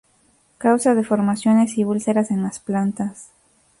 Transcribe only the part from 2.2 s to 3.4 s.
en las plantas.